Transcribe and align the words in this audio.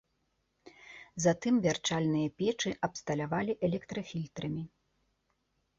Затым 1.25 1.53
вярчальныя 1.65 2.27
печы 2.41 2.71
абсталявалі 2.89 3.53
электрафільтрамі. 3.69 4.63